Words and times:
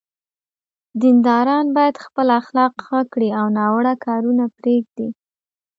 دینداران 1.01 1.65
باید 1.75 1.95
خپل 2.05 2.27
اخلاق 2.39 2.73
ښه 2.85 2.99
کړي 3.13 3.29
او 3.39 3.45
ناوړه 3.57 3.93
کارونه 4.05 4.45
پرېږدي. 4.57 5.07